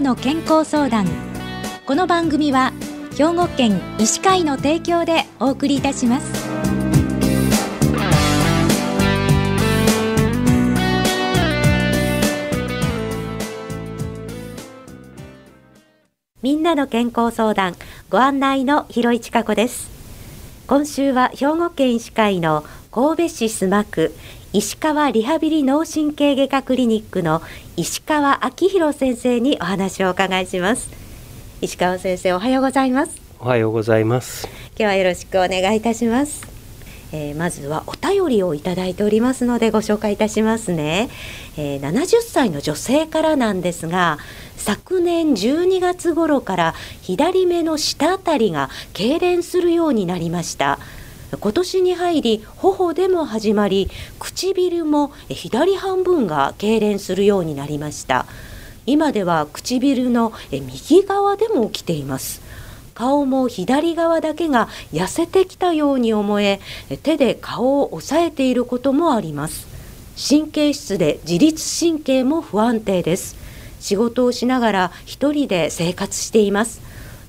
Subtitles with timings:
[0.00, 1.06] の健康相談。
[1.84, 2.72] この番組は
[3.18, 6.50] 兵庫県医師会の提供でお送りいたします。
[16.40, 17.74] みんなの健康相談
[18.08, 19.90] ご案内の広市加子です。
[20.66, 24.14] 今週は兵庫県医師会の神戸市須磨区
[24.52, 27.40] 石川リハビリ脳神経外科クリニックの
[27.76, 30.90] 石川明宏先生にお話をお伺いします。
[31.60, 33.22] 石川先生おはようございます。
[33.38, 34.48] おはようございます。
[34.70, 36.48] 今日はよろしくお願いいたします。
[37.12, 41.10] えー、まずはお便りをいただいておりますのでご紹介いたしますね、
[41.56, 44.18] えー、70歳の女性からなんですが
[44.56, 50.78] 昨年12月頃から左目の下あたりが痙攣するようになりました
[51.38, 58.26] 今年に入り頬でも始まり唇も左半分が痙攣するようになりました。
[58.86, 62.40] 今では唇の右側でも起きています。
[62.94, 66.60] 顔も左側だけが痩せてきたように思え
[67.02, 69.68] 手で顔を押さえていることもあります。
[70.28, 73.36] 神経質で自律神経も不安定です。
[73.78, 76.82] 仕事をしながら一人で生活しています。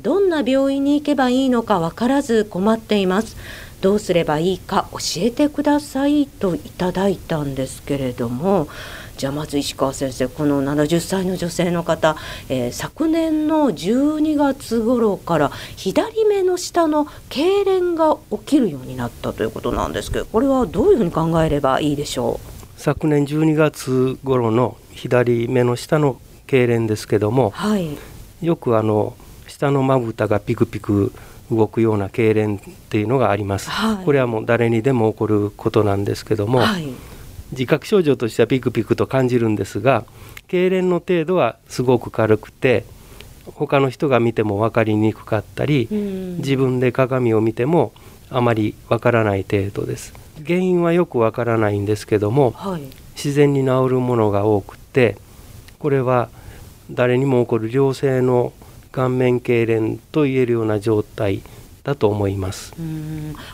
[0.00, 3.36] どんな病院に行けばいいのかわからず困っています。
[3.80, 8.68] どうすればいいか教えてくださいといただいたんですけれども
[9.16, 12.16] じゃあまず石川先生この70歳の女性の方、
[12.48, 22.80] えー、昨年の12月頃から左目の下の痙攣が起きるようになったということなんですけどこれはどういうふうに考えればいいでしょう？
[22.80, 27.98] 昨年12月頃の左目の下の痙攣ですけども、はい、
[28.40, 29.16] よくあの
[29.48, 31.12] 下のまぶたがピクピク
[31.50, 36.88] 動くような痙攣っていうのがあります、はい、これはもう誰にでも起こることなんですけども、はい、
[37.52, 40.04] 自覚症状としてはピクピクと感じるんですが
[40.48, 42.84] 痙攣の程度はすごく軽くて
[43.54, 47.92] 他の人が見ても分かりにくかったり自分で鏡を見ても
[48.30, 50.12] あまり分からない程度です。
[50.46, 52.82] 原因はよく分からないんですけども、はい、
[53.14, 55.16] 自然に治るものが多くて
[55.78, 56.28] これは
[56.90, 58.52] 誰にも起こる良性の
[58.92, 61.42] 顔面痙攣と言えるような状態
[61.84, 62.74] だと思います。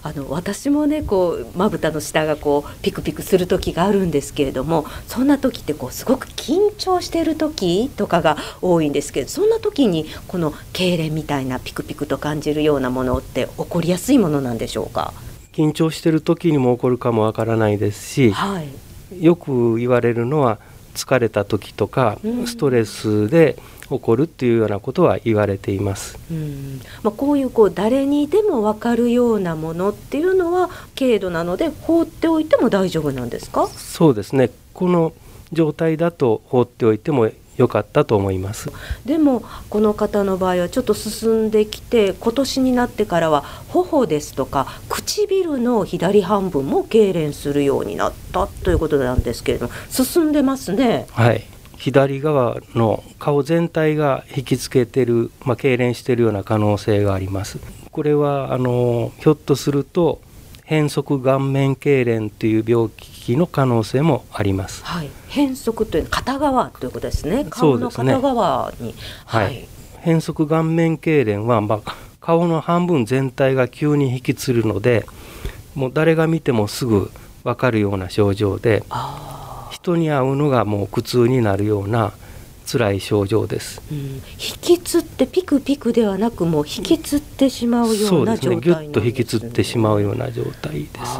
[0.02, 15.12] あの私もねこうまぶたの下がこうピクピクする時があるんですけれどもそんな時ってこうすごく緊張している時とかが多いんですけどそんな時にこの痙攣みたいなピクピクと感じるようなものって起こりやすいものなんでしょうか？
[15.52, 20.58] 緊張している時にも起こるかもわからないですし、はい、よく言われるのは
[20.94, 23.56] 疲れた時とかストレスで
[23.90, 26.18] 起こるっていうようなことは言われています。
[26.30, 26.80] うん。
[27.02, 33.66] まあ、こういうこう誰にでも分かるようなものっていうのは軽度なので放っておいても大丈夫なんですか？
[33.68, 34.50] そうですね。
[34.72, 35.12] この
[35.52, 38.70] 状態だと放っておいても良かったと思います。
[39.04, 51.06] でもこの方の場合はちょっと進んできて今年になってからは頬ですとか唇の左半分も痙攣するようになったということなんですけれども進んでますね。
[51.10, 51.44] はい。
[51.76, 57.58] 左側の顔全体が引きつけてる、まあ、痙攣しているような可能性があります。
[57.90, 60.20] これはあのひょっとすると
[60.64, 64.82] 変則顔面痙攣という病気の可能性もあります。
[64.82, 67.44] はい、変則という片側ということですね。
[67.50, 68.88] 顔の片側に。
[68.88, 68.94] ね、
[69.26, 75.04] はい、変則顔面痙攣は、まあ、顔の半分全体が急に引きつるので、
[75.74, 77.10] もう誰が見てもすぐ
[77.42, 78.84] 分かるような症状で、
[79.70, 82.14] 人に会うのがもう苦痛になるような
[82.66, 84.22] 辛い症状です、うん、引
[84.60, 91.18] きつってピクピクではなくもう引きつってしまうような状態、ね、ぎゅっと引きつってしまうような状態です。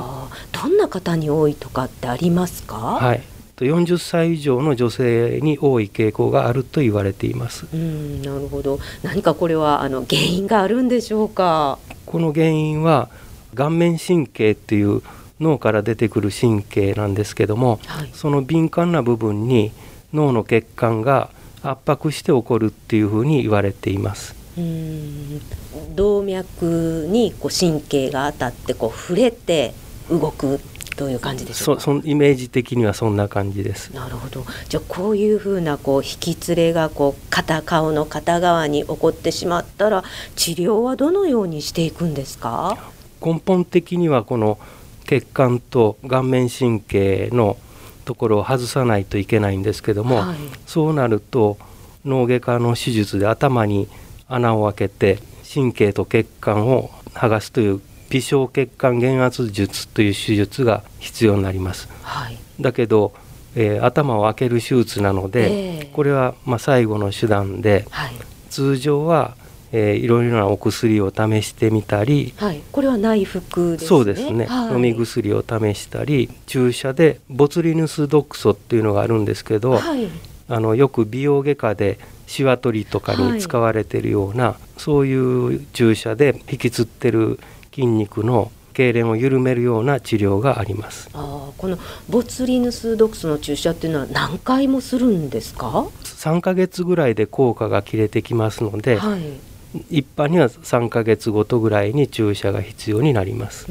[0.52, 2.76] どんな方に多いとかってありますか？
[2.76, 3.22] はい。
[3.58, 7.66] 40歳以上の女性に多い傾向があると言われています。
[7.72, 8.80] うんなるほど。
[9.02, 11.78] 何かこれはあの原因があるんでしょうか？
[12.06, 13.10] この原因は
[13.54, 15.02] 顔面神経っていう
[15.38, 19.70] 脳から出てくる神経なんですけども、はい、その敏感な部分に
[20.14, 21.28] 脳の血管が
[21.62, 24.34] 圧迫して起こるっていうふうに言われています。
[24.56, 25.40] うん
[25.96, 29.74] 動脈にこう神経が当たってこう触れて
[30.08, 30.60] 動く
[30.96, 31.82] という感じでしょうか？
[31.82, 33.90] そイメージ的にはそんな感じです。
[33.92, 34.44] なるほど。
[34.68, 40.04] じゃあこういうふうなこう引き連れがこう片顔の片側に起こってしまったら
[40.36, 42.78] 治療はどのようにしていくんですか？
[43.20, 44.58] 根本的にはこの
[45.04, 47.56] 血管と顔面神経の
[48.04, 50.36] ところを外さないといけないんですけども、はい、
[50.66, 51.58] そうなると
[52.04, 53.88] 脳外科の手術で頭に
[54.28, 55.18] 穴を開けて
[55.52, 57.80] 神経と血管を剥がすという
[58.10, 61.88] 微小血管減圧術という手術が必要になります。
[62.02, 63.12] はい、だけど
[63.56, 68.12] えー、頭を開ける手術なので、えー、これはまあ最後の手段で、はい、
[68.50, 69.36] 通常は
[69.76, 73.88] えー、いろいろなお薬を試してみたり、はい、これは内服ですね。
[73.88, 80.08] そうですね、はい、飲み薬を試したり注射でボツリヌス毒素っていうのがあるんですけど、はい、
[80.48, 81.98] あのよく美容外科で
[82.28, 87.40] シワ取りとかに使われてるような、はい、そういう注射で引きつってる
[87.74, 91.10] 筋肉の痙攣を緩めるような治療があります。
[91.14, 91.78] あこの
[92.08, 99.53] ボツリヌス毒素の注射っていうのは何回もするんですか？3ヶ月ぐらいで効果が切れてきますので、はい
[99.90, 103.66] 一般には3か月ごとぐらいに注射が必要になります。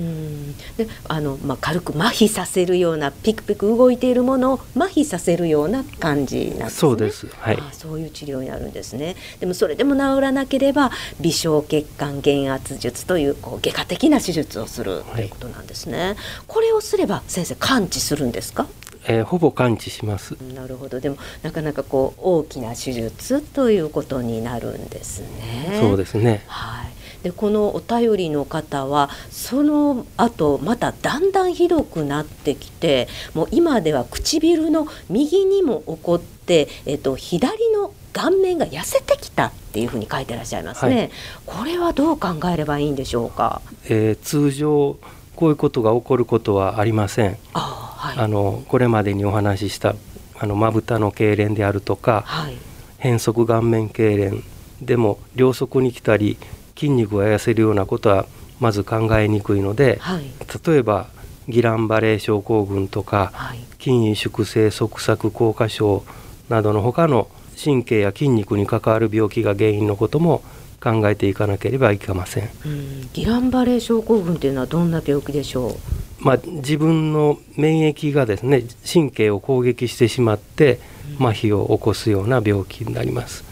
[0.77, 6.69] であの、まあ、軽く麻痺させるようなピクピク動いているものを麻痺させるような感じなんですね。
[6.69, 9.15] そうです、はい、そういう治療になるんですね。
[9.39, 10.91] でもそれでも治らなければ
[11.21, 15.99] 微小血管減圧術というこう外科的な手術をするということなんですね。
[15.99, 16.15] はい、
[16.47, 18.67] これをすれば先生完治するんですか？
[19.07, 20.31] えー、ほぼ完治します。
[20.55, 20.99] なるほど。
[20.99, 25.79] でもなかなかこう大きな手術ということになるんですね。
[25.79, 26.43] そうですね。
[26.47, 26.93] はい。
[27.23, 41.11] でこのお便りの方はその後まただんだんひどくなってきてもう今では唇の右にも起こって、えっと、左の顔面が痩せてきたっていうふうに書いてらっしゃいますね、はい、
[41.45, 44.97] これはどう考えればいいんでしょうか、えー、通常
[45.35, 47.37] こういうことが起こることはありません。
[47.53, 47.82] あ
[48.15, 49.95] はい、あのこれまでにお話しした
[50.39, 52.57] あのまぶたの痙攣であるとか、はい、
[52.97, 54.43] 変則顔面痙攣
[54.81, 56.37] でも両側に来たり
[56.75, 58.25] 筋肉が痩せるようなことは
[58.59, 60.23] まず考えにくいので、はい、
[60.65, 61.07] 例えば
[61.47, 66.03] ギランバレー症候群とか、はい、筋萎縮性側索硬化症
[66.49, 67.27] などの他の
[67.61, 70.41] 神経や筋肉に関わる病気が原因のことも
[70.81, 72.43] 考えていかなければいけません。
[72.45, 73.09] ん。
[73.13, 75.75] ギランバレー症候群というのはどんな病気でしょう？
[76.23, 80.79] まあ、自分の免疫がですね神経を攻撃してしまって
[81.17, 83.43] 麻痺を起こすような病気になります。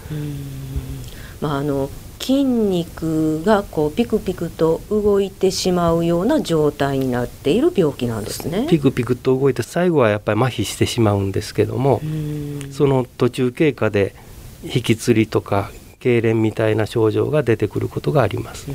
[1.41, 1.89] まあ、あの
[2.19, 8.67] 筋肉がこうピクピクと動いてしまうような状態になっている病気なんですね。
[8.69, 11.99] ピクピクと動いて最後はやっぱり麻痺してしまうんですけども
[12.71, 14.15] その途中経過で
[14.63, 15.71] 引きつりとか
[16.01, 18.71] 痙攣みたいな症状が出てくることがあります。
[18.71, 18.73] う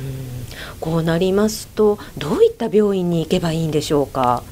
[0.79, 4.43] こうなりますとどういった病院に行けばいいんでしょうか？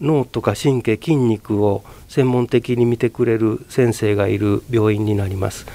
[0.00, 5.66] 脳とか神経筋肉を専門的に見てくれる先生がいる病院になります。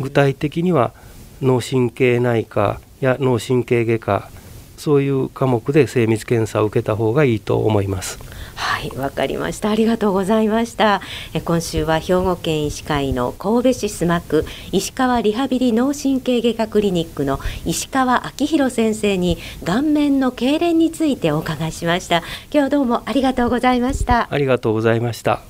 [0.00, 0.92] 具体的には
[1.40, 4.30] 脳神経内科や脳神経外科
[4.76, 8.18] そういう科目で精密検査を受けた方がいいと思います。
[8.60, 9.70] はいわかりました。
[9.70, 11.00] ありがとうございました。
[11.32, 22.22] え今週は兵庫県医師会の神戸市須磨区石川リハビリ脳神経外科クリニックの石川明宏先生に顔面の痙攣についてお伺いしました。
[22.52, 24.28] 今日どうもありがとうございました。
[24.30, 25.49] ありがとうございました。